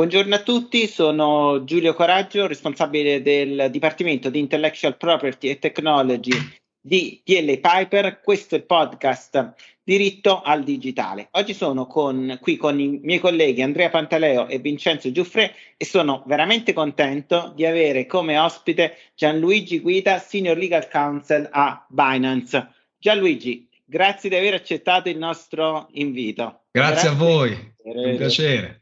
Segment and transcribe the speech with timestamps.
[0.00, 6.32] Buongiorno a tutti, sono Giulio Coraggio, responsabile del Dipartimento di Intellectual Property e Technology
[6.80, 8.22] di DL Piper.
[8.22, 9.52] Questo è il podcast
[9.82, 11.28] Diritto al Digitale.
[11.32, 16.22] Oggi sono con, qui con i miei colleghi Andrea Pantaleo e Vincenzo Giuffre e sono
[16.26, 22.68] veramente contento di avere come ospite Gianluigi Guida, Senior Legal Counsel a Binance.
[22.98, 26.62] Gianluigi, grazie di aver accettato il nostro invito.
[26.70, 27.08] Grazie, grazie.
[27.10, 28.79] a voi, è un piacere.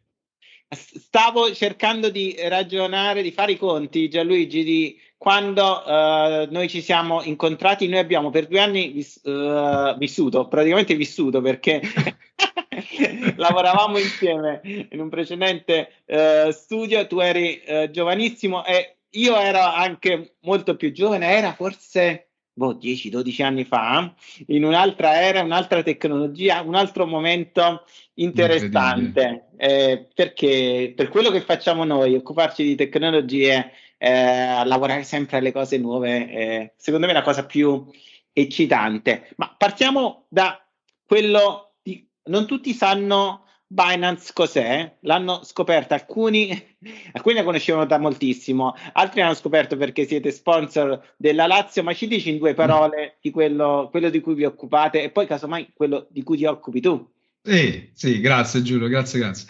[0.70, 7.22] Stavo cercando di ragionare, di fare i conti, Gianluigi, di quando uh, noi ci siamo
[7.22, 7.88] incontrati.
[7.88, 11.80] Noi abbiamo per due anni vis- uh, vissuto, praticamente vissuto perché
[13.36, 17.06] lavoravamo insieme in un precedente uh, studio.
[17.06, 22.27] Tu eri giovanissimo e io ero anche molto più giovane, era forse
[22.58, 24.12] boh, 10-12 anni fa,
[24.48, 27.84] in un'altra era, un'altra tecnologia, un altro momento
[28.14, 35.52] interessante, eh, perché per quello che facciamo noi, occuparci di tecnologie, eh, lavorare sempre alle
[35.52, 37.86] cose nuove, eh, secondo me è la cosa più
[38.32, 39.30] eccitante.
[39.36, 40.62] Ma partiamo da
[41.06, 42.06] quello di...
[42.24, 44.96] Non tutti sanno Binance cos'è?
[45.00, 46.48] L'hanno scoperta alcuni,
[47.12, 52.06] alcuni la conoscevano da moltissimo, altri l'hanno scoperto perché siete sponsor della Lazio, ma ci
[52.08, 56.06] dici in due parole di quello, quello di cui vi occupate e poi casomai quello
[56.10, 57.06] di cui ti occupi tu?
[57.42, 59.46] Sì, sì, grazie Giulio, grazie, grazie.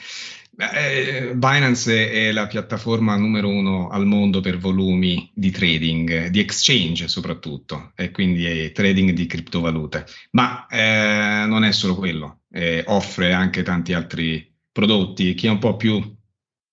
[0.61, 7.07] Eh, Binance è la piattaforma numero uno al mondo per volumi di trading, di exchange
[7.07, 10.05] soprattutto, e quindi trading di criptovalute.
[10.33, 15.35] Ma eh, non è solo quello, eh, offre anche tanti altri prodotti.
[15.35, 16.17] Chi è un po' più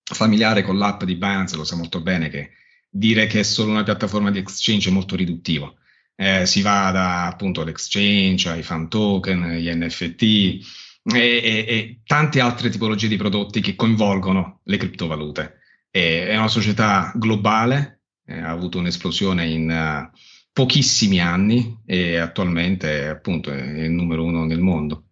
[0.03, 2.51] familiare con l'app di Binance lo sa molto bene che
[2.89, 5.77] dire che è solo una piattaforma di exchange è molto riduttivo.
[6.15, 12.39] Eh, si va da appunto l'exchange ai fan token, gli NFT e, e, e tante
[12.39, 15.59] altre tipologie di prodotti che coinvolgono le criptovalute.
[15.91, 20.17] E, è una società globale, eh, ha avuto un'esplosione in uh,
[20.53, 25.03] pochissimi anni e attualmente appunto è il numero uno nel mondo.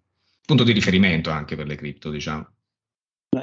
[0.45, 2.47] Punto di riferimento anche per le cripto, diciamo.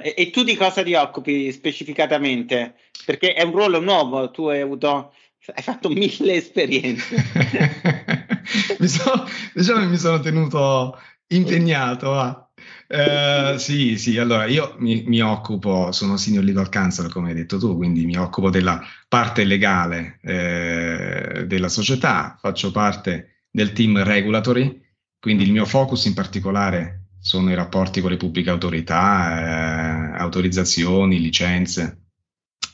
[0.03, 2.77] E, e tu di cosa ti occupi specificatamente?
[3.05, 5.13] Perché è un ruolo nuovo, tu hai avuto
[5.55, 7.17] hai fatto mille esperienze.
[8.79, 9.25] mi sono,
[9.55, 12.19] diciamo che mi sono tenuto impegnato.
[12.19, 12.51] Ah.
[12.87, 17.59] Eh, sì, sì, allora io mi, mi, occupo, sono senior legal counsel come hai detto
[17.59, 24.79] tu, quindi mi occupo della parte legale eh, della società, faccio parte del team regulatory,
[25.21, 31.21] quindi il mio focus in particolare sono i rapporti con le pubbliche autorità, eh, autorizzazioni,
[31.21, 32.05] licenze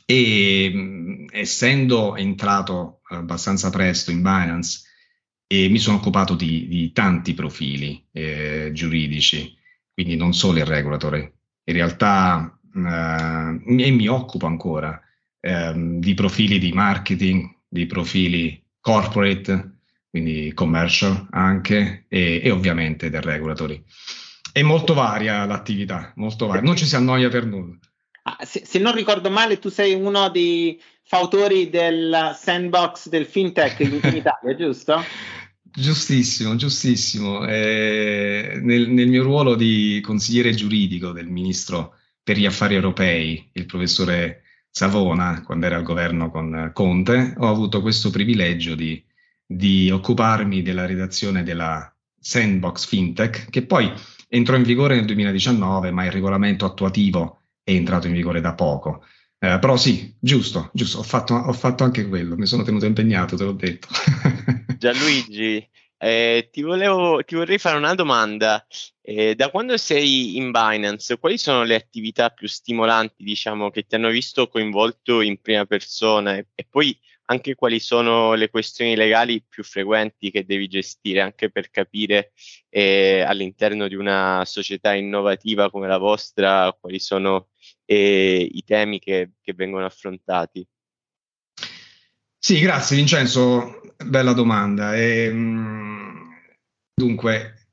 [0.05, 4.83] e mh, essendo entrato abbastanza presto in Binance
[5.45, 9.53] e mi sono occupato di, di tanti profili eh, giuridici,
[9.93, 11.19] quindi non solo il regulatory.
[11.65, 15.01] In realtà eh, e mi occupo ancora
[15.41, 19.76] eh, di profili di marketing, di profili corporate,
[20.09, 23.83] quindi commercial anche, e, e ovviamente del regulatory.
[24.51, 27.77] È molto varia l'attività, molto varia, non ci si annoia per nulla.
[28.23, 33.79] Ah, se, se, non ricordo male, tu sei uno dei fautori del sandbox del fintech
[33.79, 35.01] in, in Italia, giusto?
[35.61, 37.47] Giustissimo, giustissimo.
[37.47, 43.65] Eh, nel, nel, mio ruolo di consigliere giuridico del ministro per gli affari europei, il
[43.65, 49.01] professore Savona, quando era al governo con Conte, ho avuto questo privilegio di,
[49.47, 53.89] di occuparmi della redazione della Sandbox FinTech, che poi
[54.27, 59.05] entrò in vigore nel 2019, ma il regolamento attuativo è entrato in vigore da poco.
[59.39, 63.37] Eh, però sì, giusto, giusto, ho fatto, ho fatto, anche quello, mi sono tenuto impegnato,
[63.37, 63.87] te l'ho detto.
[64.77, 65.65] Gianluigi,
[65.97, 68.65] eh, ti, volevo, ti, vorrei fare una domanda.
[69.01, 73.95] Eh, da quando sei in Binance, quali sono le attività più stimolanti, diciamo, che ti
[73.95, 76.97] hanno visto coinvolto in prima persona e, e poi
[77.29, 82.31] anche quali sono le questioni legali più frequenti che devi gestire, anche per capire
[82.69, 87.49] eh, all'interno di una società innovativa come la vostra quali sono
[87.85, 90.65] eh, i temi che, che, vengono affrontati.
[92.39, 94.95] Sì, grazie Vincenzo, bella domanda.
[94.95, 96.29] E, ehm,
[96.93, 97.67] dunque,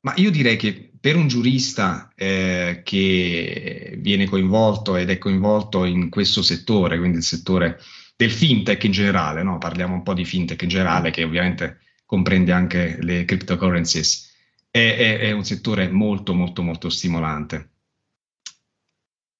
[0.00, 6.10] ma io direi che per un giurista eh, che viene coinvolto ed è coinvolto in
[6.10, 7.80] questo settore, quindi il settore
[8.20, 9.56] del fintech in generale, no?
[9.56, 14.28] parliamo un po' di fintech in generale che ovviamente comprende anche le cryptocurrencies,
[14.70, 17.70] è, è, è un settore molto molto molto stimolante.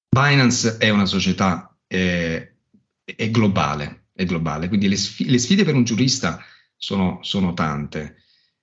[0.09, 2.55] Binance è una società eh,
[3.05, 6.43] è globale, è globale, quindi le, sf- le sfide per un giurista
[6.75, 8.23] sono, sono tante.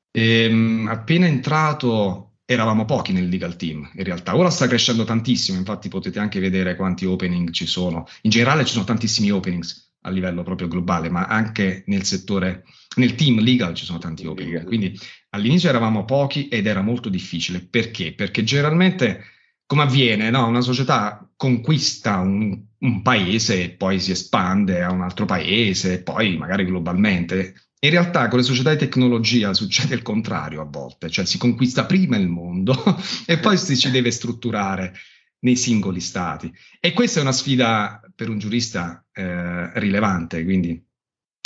[0.10, 4.36] Ehm, appena entrato eravamo pochi nel legal team in realtà.
[4.36, 8.08] Ora sta crescendo tantissimo, infatti potete anche vedere quanti opening ci sono.
[8.22, 12.64] In generale ci sono tantissimi openings a livello proprio globale, ma anche nel settore,
[12.96, 14.64] nel team legal ci sono tanti opening.
[14.64, 14.98] Quindi
[15.32, 17.60] all'inizio eravamo pochi ed era molto difficile.
[17.60, 18.14] Perché?
[18.14, 19.24] Perché generalmente,
[19.66, 20.48] come avviene, no?
[20.48, 26.02] una società conquista un, un paese e poi si espande a un altro paese, e
[26.02, 31.12] poi magari globalmente in realtà con le società di tecnologia succede il contrario a volte,
[31.12, 32.76] cioè si conquista prima il mondo
[33.28, 34.96] e poi si ci deve strutturare
[35.40, 36.54] nei singoli stati.
[36.80, 40.84] E questa è una sfida per un giurista eh, rilevante, quindi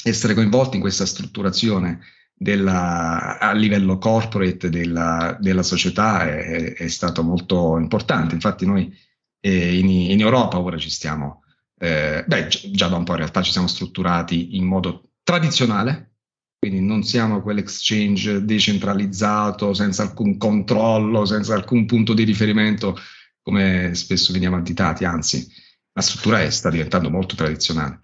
[0.03, 1.99] essere coinvolti in questa strutturazione
[2.33, 8.33] della, a livello corporate della, della società è, è, stato molto importante.
[8.33, 8.91] Infatti noi
[9.39, 11.43] eh, in, in, Europa ora ci stiamo,
[11.77, 16.13] eh, beh, già da un po' in realtà ci siamo strutturati in modo tradizionale,
[16.57, 22.97] quindi non siamo quell'exchange decentralizzato, senza alcun controllo, senza alcun punto di riferimento,
[23.41, 25.47] come spesso veniamo additati, anzi,
[25.93, 28.01] la struttura è, sta diventando molto tradizionale.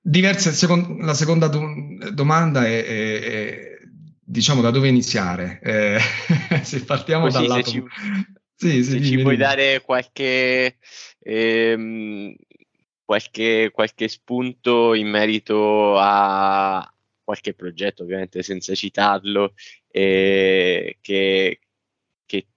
[0.00, 1.62] Diverse, second, la seconda do,
[2.12, 3.78] domanda è, è, è,
[4.20, 5.60] diciamo, da dove iniziare?
[5.62, 6.00] Eh,
[6.62, 7.70] se partiamo Così, dal lato...
[7.70, 7.84] Ci,
[8.54, 10.78] sì, se ci puoi dare qualche...
[11.20, 12.34] Ehm,
[13.04, 16.90] qualche, qualche spunto in merito a,
[17.22, 19.54] qualche progetto, ovviamente senza citarlo,
[19.90, 21.60] eh, che,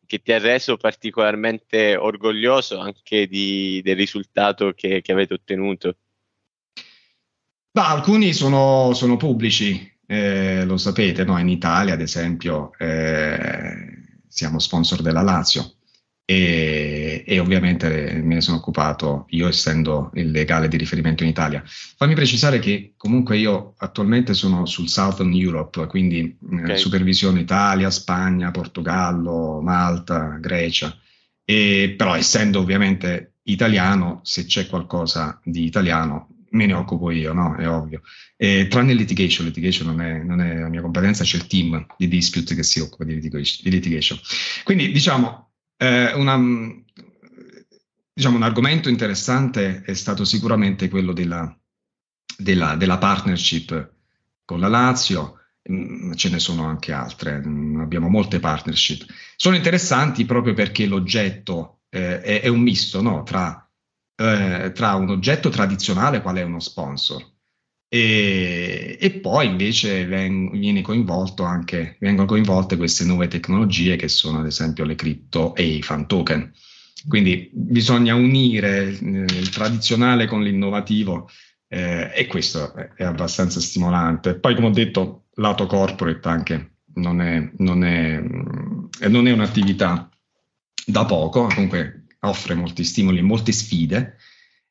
[0.05, 5.97] che, ti ha reso particolarmente orgoglioso anche di, del risultato che, che avete ottenuto?
[7.71, 11.37] Bah, alcuni sono, sono pubblici, eh, lo sapete, no?
[11.37, 15.74] in Italia ad esempio eh, siamo sponsor della Lazio
[16.25, 21.63] e, e, ovviamente me ne sono occupato io essendo il legale di riferimento in Italia.
[21.65, 26.71] Fammi precisare che comunque io attualmente sono sul Southern Europe, quindi eh, okay.
[26.71, 30.97] eh, supervisione Italia, Spagna, Portogallo, Malta, Grecia,
[31.45, 37.55] e, però essendo ovviamente italiano, se c'è qualcosa di italiano me ne occupo io, no?
[37.55, 38.01] È ovvio.
[38.35, 41.85] E, tranne il litigation, litigation non è, non è la mia competenza, c'è il team
[41.97, 43.19] di dispute che si occupa di
[43.63, 44.17] litigation.
[44.63, 45.44] Quindi diciamo,
[45.77, 46.37] eh, una,
[48.13, 51.53] diciamo, un argomento interessante è stato sicuramente quello della,
[52.37, 53.93] della, della partnership
[54.45, 55.39] con la Lazio,
[55.69, 59.05] mm, ce ne sono anche altre, mm, abbiamo molte partnership.
[59.35, 63.23] Sono interessanti proprio perché l'oggetto eh, è, è, un misto no?
[63.23, 63.69] tra,
[64.15, 67.33] eh, tra, un oggetto tradizionale, qual è uno sponsor,
[67.87, 74.39] e, e poi invece ven, viene coinvolto anche, vengono coinvolte queste nuove tecnologie che sono
[74.39, 76.51] ad esempio le cripto e i fan token.
[77.07, 81.29] Quindi bisogna unire eh, il tradizionale con l'innovativo
[81.67, 84.39] eh, e questo è, abbastanza stimolante.
[84.39, 88.21] Poi come ho detto, lato corporate anche non è, non è,
[88.99, 90.09] eh, non è un'attività
[90.85, 94.17] da poco, comunque offre molti stimoli e molte sfide.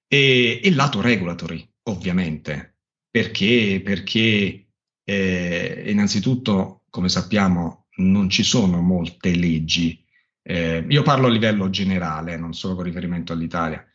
[0.08, 2.73] E il lato regulatory, ovviamente,
[3.14, 4.66] perché, perché
[5.04, 10.04] eh, innanzitutto, come sappiamo, non ci sono molte leggi.
[10.42, 13.86] Eh, io parlo a livello generale, non solo con riferimento all'Italia,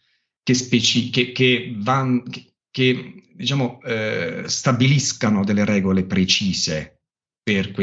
[0.42, 7.02] che, speci- che, che, van, che, che diciamo, eh, stabiliscano delle regole precise
[7.44, 7.74] per,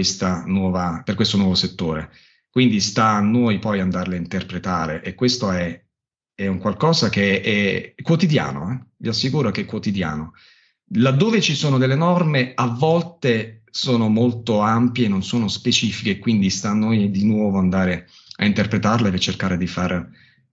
[0.47, 2.13] nuova, per questo nuovo settore.
[2.49, 5.85] Quindi sta a noi poi andarle a interpretare e questo è,
[6.35, 8.87] è un qualcosa che è quotidiano, eh?
[8.97, 10.33] vi assicuro che è quotidiano
[10.95, 16.71] laddove ci sono delle norme, a volte sono molto ampie, non sono specifiche, quindi sta
[16.71, 20.09] a noi di nuovo andare a interpretarle per cercare di far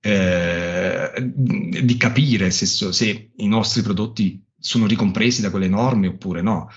[0.06, 6.70] eh, di capire se, se, i nostri prodotti sono ricompresi da quelle norme oppure no.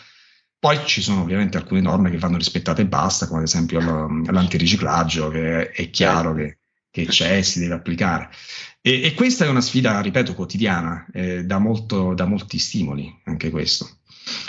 [0.58, 5.28] Poi ci sono ovviamente alcune norme che vanno rispettate e basta, come ad esempio l'antiriciclaggio,
[5.28, 6.58] che è chiaro che,
[6.90, 8.30] che c'è e si deve applicare.
[8.86, 13.50] E, e, questa è una sfida, ripeto, quotidiana, eh, da, molto, da, molti stimoli, anche
[13.50, 13.84] questo.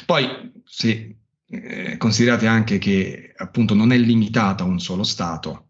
[0.05, 0.27] Poi,
[0.63, 1.15] se
[1.49, 5.69] eh, considerate anche che appunto non è limitata a un solo Stato,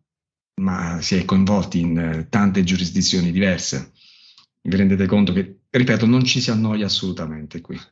[0.55, 3.93] ma si è coinvolti in eh, tante giurisdizioni diverse,
[4.63, 7.77] vi rendete conto che, ripeto, non ci si annoia assolutamente qui.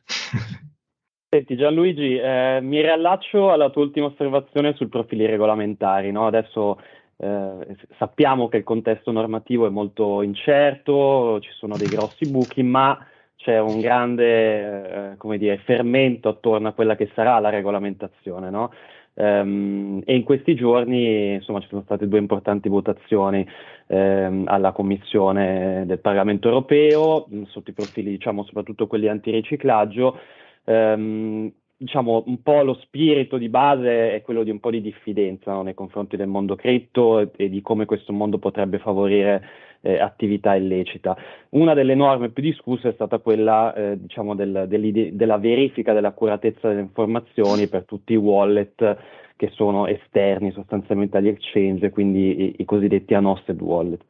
[1.30, 6.12] Senti Gianluigi, eh, mi riallaccio alla tua ultima osservazione sul profili regolamentari.
[6.12, 6.26] No?
[6.26, 6.78] Adesso
[7.18, 12.98] eh, sappiamo che il contesto normativo è molto incerto, ci sono dei grossi buchi, ma
[13.36, 18.50] c'è un grande eh, dire, fermento attorno a quella che sarà la regolamentazione.
[18.50, 18.72] No?
[19.14, 23.46] Um, e in questi giorni insomma, ci sono state due importanti votazioni
[23.86, 30.18] um, alla Commissione del Parlamento europeo sotto i profili, diciamo, soprattutto quelli antiriciclaggio.
[30.64, 35.52] Um, diciamo, un po' lo spirito di base è quello di un po' di diffidenza
[35.52, 39.44] no, nei confronti del mondo cripto e, e, di come questo mondo potrebbe favorire
[39.82, 41.16] eh, attività illecita.
[41.50, 44.66] Una delle norme più discusse è stata quella eh, diciamo del,
[45.12, 48.96] della verifica dell'accuratezza delle informazioni per tutti i wallet
[49.36, 54.02] che sono esterni sostanzialmente agli exchange, quindi i, i cosiddetti unhosted wallet.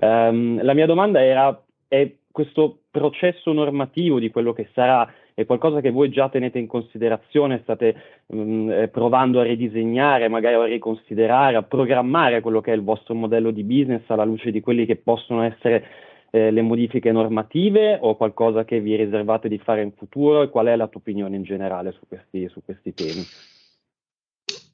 [0.00, 1.58] Um, la mia domanda era,
[1.88, 6.66] è questo processo normativo di quello che sarà è qualcosa che voi già tenete in
[6.66, 7.94] considerazione, state
[8.28, 12.82] mh, mm, eh, provando a ridisegnare, magari a riconsiderare, a programmare quello che è il
[12.82, 15.84] vostro modello di business alla luce di quelli che possono essere
[16.30, 20.68] eh, le modifiche normative o qualcosa che vi riservate di fare in futuro e qual
[20.68, 23.22] è la tua opinione in generale su questi, su questi temi?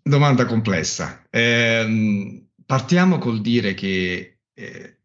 [0.01, 1.25] Domanda complessa.
[1.29, 4.97] Eh, partiamo col dire che eh,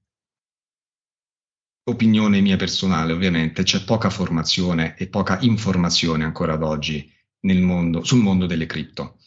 [1.87, 8.19] opinione mia personale, ovviamente, c'è poca formazione e poca informazione ancora ad oggi mondo, sul
[8.19, 9.19] mondo delle cripto.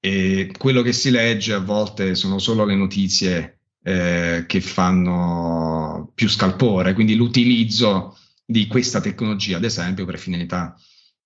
[0.00, 6.28] E quello che si legge a volte sono solo le notizie eh, che fanno più
[6.28, 10.74] scalpore, quindi l'utilizzo di questa tecnologia, ad esempio, per finalità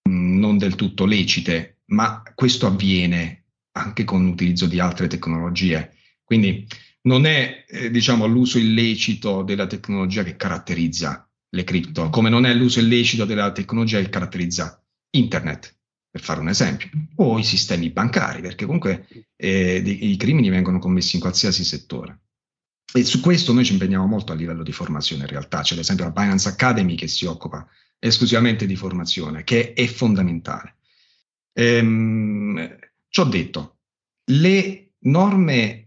[0.09, 5.97] mh, non del tutto lecite, ma questo avviene anche con l'utilizzo di altre tecnologie.
[6.25, 6.67] Quindi
[7.03, 12.55] non è eh, diciamo, l'uso illecito della tecnologia che caratterizza le cripto, come non è
[12.55, 15.77] l'uso illecito della tecnologia che caratterizza internet,
[16.11, 19.07] per fare un esempio, o i sistemi bancari, perché comunque
[19.37, 22.21] eh, i, crimini vengono commessi in qualsiasi settore.
[22.95, 25.81] E su questo noi ci impegniamo molto a livello di formazione in realtà, c'è ad
[25.81, 27.67] esempio la Binance Academy che si occupa
[27.99, 30.77] esclusivamente di formazione, che è fondamentale.
[31.55, 32.77] Ehm,
[33.09, 33.79] ciò detto,
[34.25, 35.82] le norme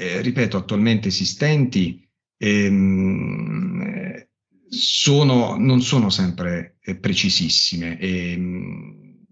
[0.00, 4.26] eh, ripeto, attualmente esistenti, ehm,
[4.68, 7.98] sono, non sono sempre eh, precisissime.
[7.98, 9.24] E, ehm,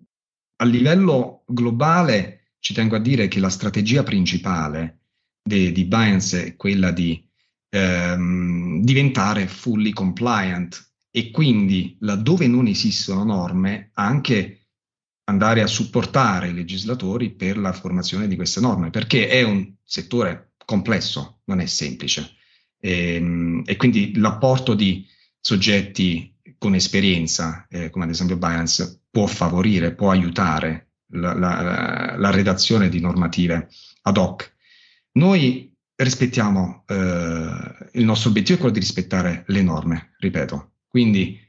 [0.56, 5.02] a livello globale ci tengo a dire che la strategia principale
[5.40, 7.24] de, di Binance è quella di
[7.68, 14.62] ehm, diventare fully compliant e quindi laddove non esistono norme anche
[15.28, 20.54] andare a supportare i legislatori per la formazione di queste norme, perché è un settore
[20.66, 22.34] complesso, non è semplice.
[22.78, 25.06] E, ehm, e quindi l'apporto di
[25.40, 32.30] soggetti con esperienza, eh, come ad esempio Binance, può favorire, può aiutare la, la, la
[32.30, 33.68] redazione di normative
[34.02, 34.54] ad hoc.
[35.12, 40.72] Noi rispettiamo, eh, il nostro obiettivo è quello di rispettare le norme, ripeto.
[40.88, 41.40] Quindi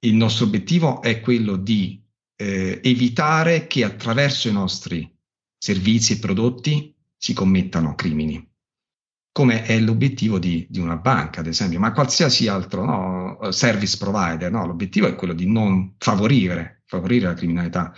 [0.00, 2.00] il nostro obiettivo è quello di
[2.36, 5.10] eh, evitare che attraverso i nostri
[5.56, 6.93] servizi e prodotti
[7.24, 8.46] si commettano crimini,
[9.32, 14.50] come è l'obiettivo di, di una banca, ad esempio, ma qualsiasi altro no, service provider.
[14.50, 14.66] No?
[14.66, 17.94] L'obiettivo è quello di non favorire, favorire la criminalità.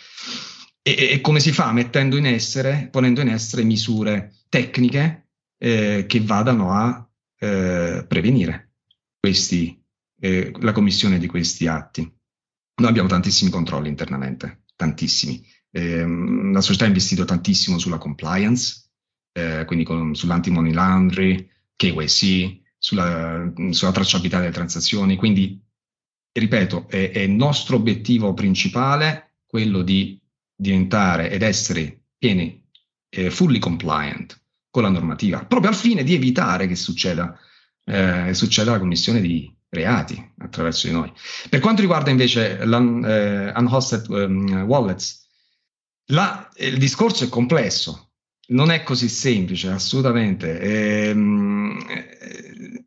[0.81, 1.73] E, e, come si fa?
[1.73, 7.05] Mettendo in essere, ponendo in essere misure tecniche eh, che vadano a
[7.41, 8.75] eh, prevenire
[9.19, 9.77] questi,
[10.21, 12.01] eh, la commissione di questi atti.
[12.77, 15.45] Noi abbiamo tantissimi controlli internamente, tantissimi.
[15.73, 18.86] Eh, la società ha investito tantissimo sulla compliance,
[19.37, 25.17] eh, quindi con, sull'anti-money laundry, KYC, sulla, sulla, tracciabilità delle transazioni.
[25.17, 25.63] Quindi,
[26.33, 30.19] ripeto, è, è nostro obiettivo principale quello di
[30.55, 32.65] diventare ed essere pieni,
[33.11, 34.41] eh, fully compliant
[34.71, 37.39] con la normativa, proprio al fine di evitare che succeda,
[37.85, 41.13] eh, succeda la commissione di reati attraverso di noi.
[41.51, 45.29] Per quanto riguarda invece l'unhosted eh, um, wallets,
[46.07, 48.13] la, il discorso è complesso,
[48.49, 50.61] non è così semplice, assolutamente.
[50.61, 51.79] Ehm,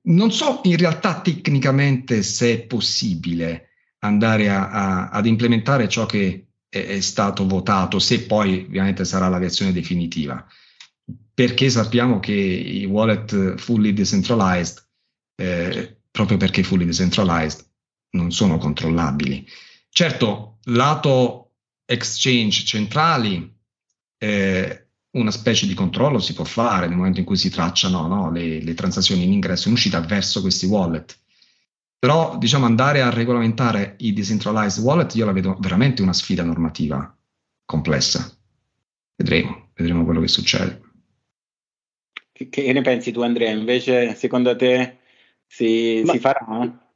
[0.04, 6.48] non so in realtà tecnicamente se è possibile andare a, a, ad implementare ciò che
[6.70, 10.46] è, è, stato votato, se poi ovviamente sarà la versione definitiva,
[11.34, 14.88] perché sappiamo che i wallet fully decentralized,
[15.36, 17.66] eh, proprio perché fully decentralized,
[18.12, 19.46] non sono controllabili.
[19.90, 23.54] Certo, lato exchange centrali,
[24.18, 28.32] eh, una specie di controllo si può fare nel momento in cui si tracciano no,
[28.32, 31.18] le, le, transazioni in ingresso e in uscita verso questi wallet.
[31.98, 37.14] Però, diciamo, andare a regolamentare i decentralized wallet, io la vedo veramente una sfida normativa
[37.66, 38.32] complessa.
[39.16, 40.82] Vedremo, vedremo quello che succede.
[42.32, 43.52] Che, che ne pensi tu, Andrea?
[43.52, 45.00] Invece, secondo te
[45.46, 46.14] si, Ma...
[46.14, 46.89] si farà?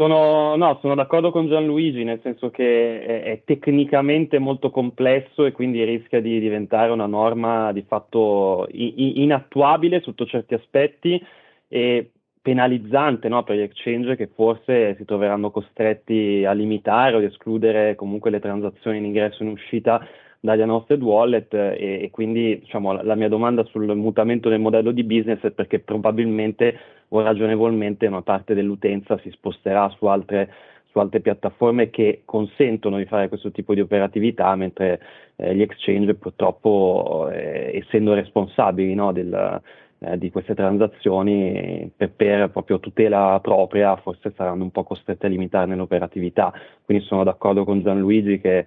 [0.00, 5.52] Sono, no, sono d'accordo con Gianluigi, nel senso che è, è, tecnicamente molto complesso e
[5.52, 11.22] quindi rischia di diventare una norma di fatto i, inattuabile sotto certi aspetti
[11.68, 17.24] e penalizzante no, per gli exchange che forse si troveranno costretti a limitare o ad
[17.24, 20.00] escludere comunque le transazioni in ingresso e in uscita
[20.40, 25.04] dagli unhosted wallet e, e quindi diciamo, la, mia domanda sul mutamento del modello di
[25.04, 26.78] business è perché probabilmente
[27.08, 30.50] o ragionevolmente una parte dell'utenza si sposterà su altre,
[30.90, 35.00] su altre piattaforme che consentono di fare questo tipo di operatività, mentre
[35.36, 39.60] eh, gli exchange purtroppo, eh, essendo responsabili no, del,
[39.98, 45.28] eh, di queste transazioni, per, per, proprio tutela propria, forse saranno un po' costretti a
[45.28, 46.52] limitare l'operatività.
[46.84, 48.66] Quindi sono d'accordo con Gianluigi che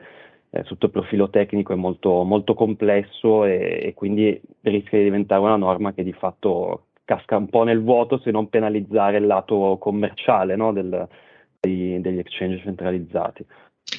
[0.56, 5.42] eh, sotto il profilo tecnico è molto, molto complesso e, e, quindi rischia di diventare
[5.42, 9.78] una norma che di fatto casca un po' nel vuoto se non penalizzare il lato
[9.80, 11.08] commerciale no, del,
[11.60, 13.46] dei, degli exchange centralizzati.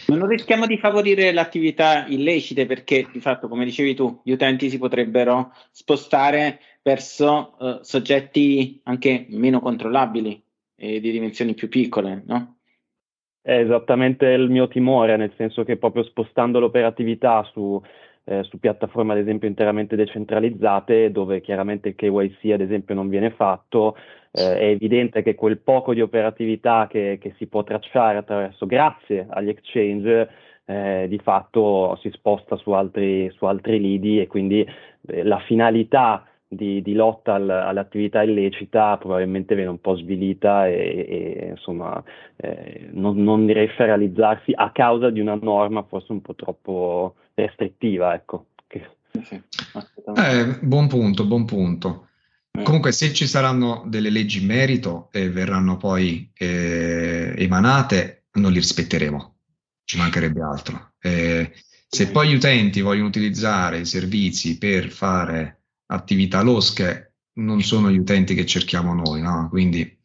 [0.06, 4.30] Ma non rischiamo di favorire le attività illecite perché di fatto, come dicevi tu, gli
[4.30, 10.40] utenti si potrebbero spostare verso uh, soggetti anche meno controllabili
[10.76, 12.53] e di dimensioni più piccole, no?
[13.46, 17.78] È esattamente il mio timore, nel senso che proprio spostando l'operatività su,
[18.24, 23.28] eh, su piattaforme ad esempio interamente decentralizzate, dove chiaramente il KYC ad esempio non viene
[23.32, 23.98] fatto,
[24.30, 29.26] eh, è evidente che quel poco di operatività che, che si può tracciare attraverso, grazie
[29.28, 30.30] agli exchange,
[30.64, 34.66] eh, di fatto si sposta su altri, su altri lidi e quindi
[35.06, 41.06] eh, la finalità di, di lotta al, all'attività illecita probabilmente viene un po' svilita e,
[41.08, 42.02] e insomma
[42.36, 47.14] eh, non, non, riesce a realizzarsi a causa di una norma forse un po' troppo
[47.34, 48.14] restrittiva.
[48.14, 48.46] Ecco.
[50.16, 52.08] Eh, buon punto, buon punto.
[52.50, 52.62] Eh.
[52.62, 58.58] Comunque, se ci saranno delle leggi in merito e verranno poi eh, emanate, non li
[58.58, 59.36] rispetteremo,
[59.84, 60.92] ci mancherebbe altro.
[61.00, 61.52] Eh,
[61.88, 67.98] se poi gli utenti vogliono utilizzare i servizi per fare attività losche non sono gli
[67.98, 69.48] utenti che cerchiamo noi, no?
[69.48, 69.98] Quindi...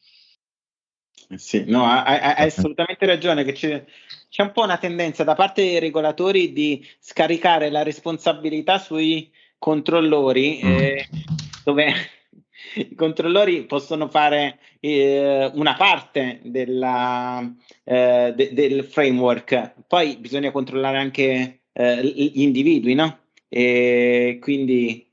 [1.36, 3.86] Sì, no, hai, hai assolutamente ragione che c'è,
[4.30, 10.60] c'è, un po' una tendenza da parte dei regolatori di scaricare la responsabilità sui controllori,
[10.64, 10.78] mm.
[10.78, 11.08] eh,
[11.64, 11.94] dove
[12.76, 17.42] i controllori possono fare eh, una parte della,
[17.84, 23.20] eh, de, del framework, poi bisogna controllare anche eh, gli individui, no?
[23.48, 25.09] E quindi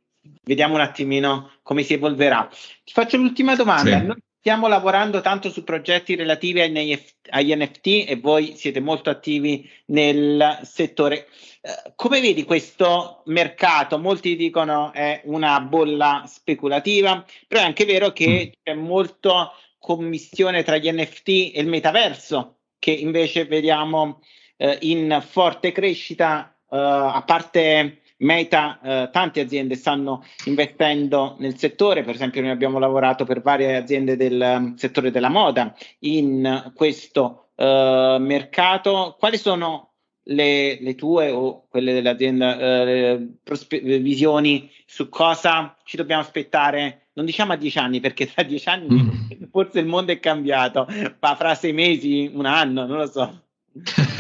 [0.47, 2.49] vediamo un attimino come si evolverà.
[2.85, 3.99] Ti faccio l'ultima domanda.
[3.99, 4.07] Sì.
[4.07, 10.61] Noi stiamo lavorando tanto su progetti relativi agli NFT e voi siete molto attivi nel
[10.63, 11.27] settore.
[11.61, 13.99] Eh, come vedi questo mercato?
[13.99, 18.61] Molti dicono è una bolla speculativa, però è anche vero che mm.
[18.63, 24.21] c'è molto commissione tra gli NFT e il metaverso, che invece vediamo
[24.57, 32.03] eh, in forte crescita, eh, a parte Meta, eh, tante aziende stanno investendo nel settore,
[32.03, 37.51] per esempio noi abbiamo lavorato per varie aziende del um, settore della moda in questo
[37.57, 39.17] uh, mercato.
[39.19, 39.93] Quali sono
[40.25, 47.09] le, le, tue o quelle dell'azienda uh, prospe- visioni su cosa ci dobbiamo aspettare?
[47.13, 49.43] Non diciamo a dieci anni, perché tra dieci anni mm.
[49.51, 50.87] forse il mondo è cambiato,
[51.21, 53.43] ma fra sei mesi, un anno, non lo so.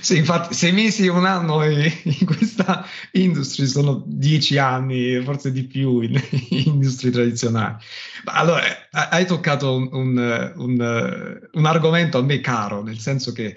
[0.00, 5.64] Sì, infatti, sei mesi e un anno in questa industria sono dieci anni, forse di
[5.64, 6.14] più in,
[6.50, 7.76] in industrie tradizionali.
[8.24, 13.56] Allora, hai toccato un, un, un, un, argomento a me caro, nel senso che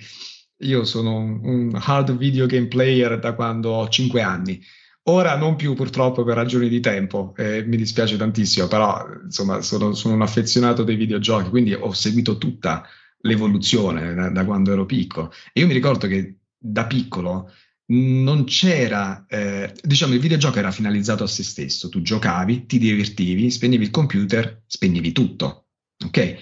[0.58, 4.62] io sono un, hard video game player da quando ho cinque anni.
[5.06, 9.94] Ora non più purtroppo per ragioni di tempo, eh, mi dispiace tantissimo, però insomma sono,
[9.94, 12.88] sono un affezionato dei videogiochi, quindi ho seguito tutta
[13.22, 15.32] l'evoluzione da, da, quando ero piccolo.
[15.54, 17.52] E io mi ricordo che da piccolo
[17.88, 21.90] non c'era, eh, diciamo, il videogioco era finalizzato a se stesso.
[21.90, 25.68] Tu giocavi, ti divertivi, spegnevi il computer, spegnevi tutto.
[26.06, 26.38] Ok?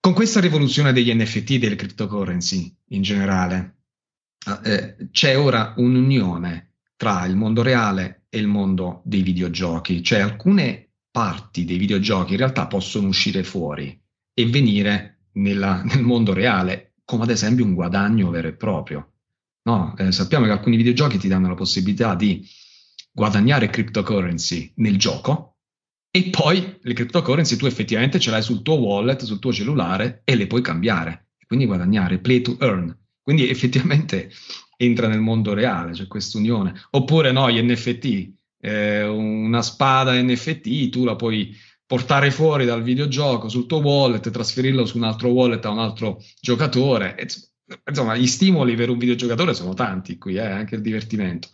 [0.00, 3.76] Con questa rivoluzione degli NFT e delle cryptocurrency in generale,
[4.64, 10.02] eh, c'è ora un'unione tra il mondo reale e il mondo dei videogiochi.
[10.02, 14.00] Cioè, alcune parti dei videogiochi in realtà possono uscire fuori
[14.32, 19.12] e venire nella, nel mondo reale, come ad esempio un guadagno vero e proprio.
[19.62, 22.46] No, eh, sappiamo che alcuni videogiochi ti danno la possibilità di
[23.12, 25.56] guadagnare cryptocurrency nel gioco
[26.10, 30.36] e poi le cryptocurrency tu effettivamente ce l'hai sul tuo wallet, sul tuo cellulare e
[30.36, 32.96] le puoi cambiare, quindi guadagnare, play to earn.
[33.22, 34.30] Quindi effettivamente
[34.78, 36.74] entra nel mondo reale, c'è questa unione.
[36.90, 41.54] Oppure no, gli NFT, eh, una spada NFT, tu la puoi
[41.86, 46.22] portare fuori dal videogioco sul tuo wallet, trasferirlo su un altro wallet a un altro
[46.40, 47.16] giocatore.
[47.86, 51.48] Insomma, gli stimoli per un videogiocatore sono tanti qui, eh, anche il divertimento.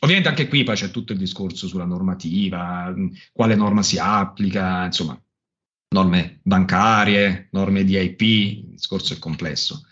[0.00, 2.94] Ovviamente anche qui poi c'è tutto il discorso sulla normativa,
[3.32, 5.20] quale norma si applica, insomma,
[5.90, 9.82] norme bancarie, norme di IP, il discorso è complesso.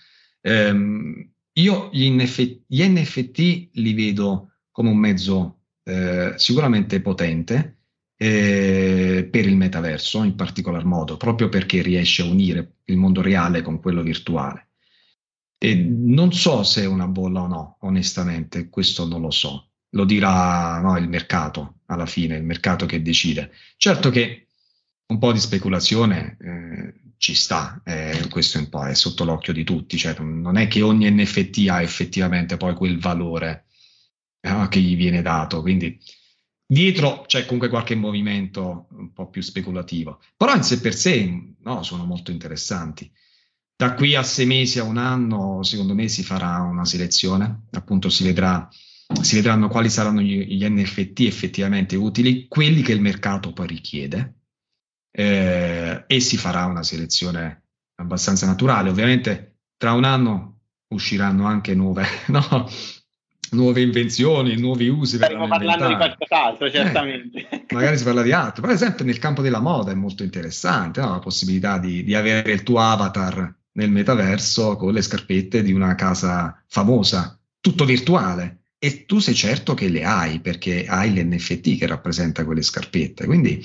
[0.42, 7.75] Ehm, io gli, NF- gli, NFT li vedo come un mezzo eh, sicuramente potente
[8.16, 13.62] eh, per il metaverso in particolar modo, proprio perché riesce a unire il mondo reale
[13.62, 14.68] con quello virtuale.
[15.59, 19.70] E non so se è una bolla o no, onestamente, questo non lo so.
[19.90, 23.52] Lo dirà no, il mercato alla fine, il mercato che decide.
[23.76, 24.48] Certo che
[25.07, 29.52] un po' di speculazione eh, ci sta, eh, questo è un po' è sotto l'occhio
[29.52, 33.66] di tutti, cioè non è che ogni NFT ha effettivamente poi quel valore
[34.40, 35.98] eh, che gli viene dato, quindi
[36.66, 41.83] dietro c'è comunque qualche movimento un po' più speculativo, però in sé per sé no,
[41.83, 43.11] sono molto interessanti.
[43.76, 48.09] Da qui a sei mesi a un anno, secondo me, si farà una selezione, appunto
[48.09, 48.68] si vedrà
[49.20, 54.35] si vedranno quali saranno gli, gli NFT effettivamente utili, quelli che il mercato poi richiede,
[55.12, 57.64] eh, e si farà una selezione
[57.96, 58.90] abbastanza naturale.
[58.90, 62.68] Ovviamente tra un anno usciranno anche nuove, no?
[63.50, 65.16] Nuove invenzioni, nuovi usi.
[65.16, 66.16] Staremo parlando inventare.
[66.16, 67.48] di qualcos'altro, certamente.
[67.48, 68.62] Eh, magari si parla di altro.
[68.62, 71.11] Per esempio, nel campo della moda è molto interessante no?
[71.11, 75.94] la possibilità di, di, avere il tuo avatar nel metaverso con le scarpette di una
[75.94, 78.61] casa famosa, tutto virtuale.
[78.78, 83.24] E tu sei certo che le hai perché hai l'NFT che rappresenta quelle scarpette.
[83.24, 83.64] Quindi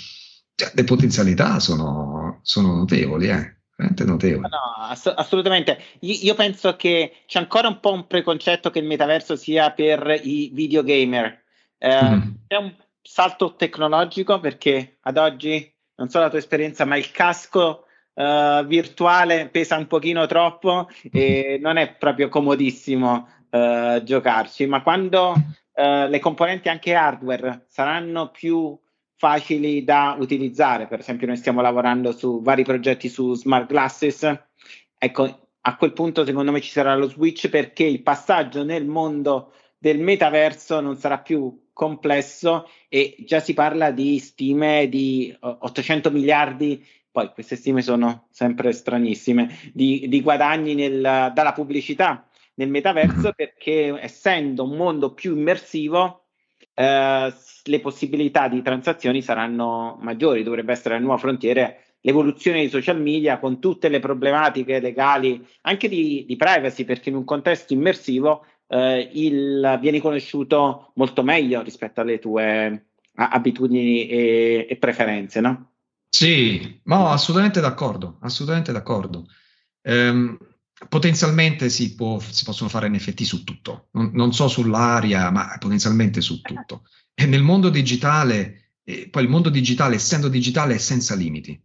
[0.55, 3.60] cioè, le potenzialità sono, sono notevoli, eh.
[3.81, 4.47] Veramente notevoli.
[4.47, 5.79] No, ass- assolutamente.
[6.01, 10.51] Io, penso che c'è ancora un po' un preconcetto che il metaverso sia per i
[10.53, 11.41] videogamer.
[11.79, 12.29] Eh, mm-hmm.
[12.45, 17.85] È un salto tecnologico perché ad oggi, non so la tua esperienza, ma il casco
[18.13, 21.61] uh, virtuale pesa un pochino troppo e mm-hmm.
[21.61, 28.79] non è proprio comodissimo uh, giocarci, ma quando uh, le componenti anche hardware saranno più
[29.21, 30.87] facili da utilizzare.
[30.87, 34.27] Per esempio, noi stiamo lavorando su vari progetti su smart glasses.
[34.97, 39.53] Ecco, a quel punto secondo me ci sarà lo switch perché il passaggio nel mondo
[39.77, 46.83] del metaverso non sarà più complesso e già si parla di stime di 800 miliardi,
[47.11, 53.95] poi queste stime sono sempre stranissime, di, di guadagni nel, dalla pubblicità nel metaverso perché
[54.01, 56.21] essendo un mondo più immersivo
[56.73, 62.99] eh, le possibilità di transazioni saranno maggiori, dovrebbe essere la nuova frontiera l'evoluzione dei social
[62.99, 68.45] media con tutte le problematiche legali, anche di, di privacy, perché in un contesto immersivo
[68.67, 75.73] eh, il, vieni conosciuto molto meglio rispetto alle tue abitudini e, e preferenze, no?
[76.09, 79.27] Sì, ma assolutamente d'accordo, assolutamente d'accordo.
[79.83, 80.37] Ehm,
[80.87, 86.21] potenzialmente si, può, si, possono fare NFT su tutto, non, non, so sull'aria, ma potenzialmente
[86.21, 86.83] su tutto.
[87.13, 91.59] E nel mondo digitale, eh, poi il mondo digitale, essendo digitale, è senza limiti.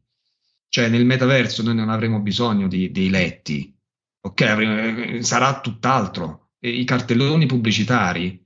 [0.69, 3.75] Cioè nel metaverso noi non avremo bisogno di, dei letti,
[4.21, 4.41] ok?
[4.43, 6.51] Avremo, eh, sarà tutt'altro.
[6.59, 8.45] E I cartelloni pubblicitari,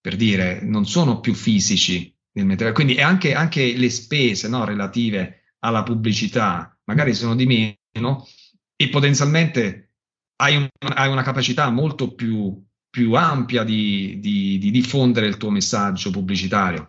[0.00, 5.54] per dire, non sono più fisici nel metaverso, quindi anche, anche le spese no, relative
[5.60, 8.26] alla pubblicità magari sono di meno
[8.76, 9.85] e potenzialmente
[10.36, 15.50] hai, un, hai una capacità molto più, più ampia di, di, di, diffondere il tuo
[15.50, 16.86] messaggio pubblicitario.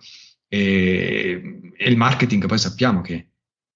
[0.47, 3.31] E, e il marketing poi sappiamo che,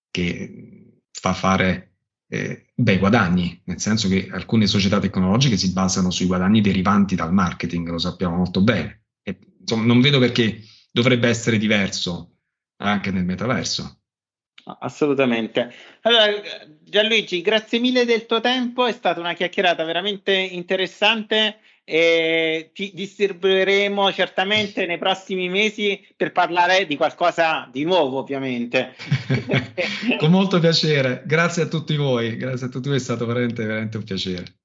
[0.09, 1.95] che fa fare
[2.27, 7.33] eh, bei guadagni, nel senso che alcune società tecnologiche si basano sui guadagni derivanti dal
[7.33, 9.03] marketing, lo sappiamo molto bene.
[9.23, 12.37] E, insomma, non vedo perché dovrebbe essere diverso
[12.77, 14.00] anche nel metaverso.
[14.79, 15.73] Assolutamente.
[16.01, 16.25] Allora,
[16.83, 24.11] Gianluigi, grazie mille del tuo tempo, è stata una chiacchierata veramente interessante e ti distribuiremo
[24.13, 28.95] certamente nei prossimi mesi per parlare di qualcosa di nuovo, ovviamente.
[30.17, 33.97] Con molto piacere, grazie a tutti voi, grazie a tutti voi, è stato veramente, veramente
[33.97, 34.60] un piacere.